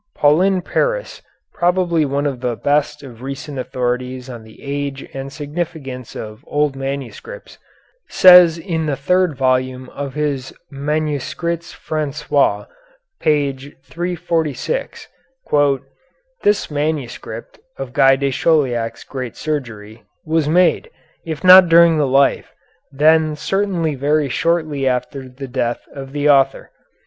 [0.15, 1.21] Paulin Paris,
[1.53, 6.75] probably one of the best of recent authorities on the age and significance of old
[6.75, 7.59] manuscripts,
[8.09, 12.65] says in the third volume of his "Manuscrits Français,"
[13.19, 15.07] page 346,
[16.41, 20.89] "This manuscript [of Guy de Chauliac's "Great Surgery"] was made,
[21.27, 22.51] if not during the life,
[22.91, 26.71] then certainly very shortly after the death of the author.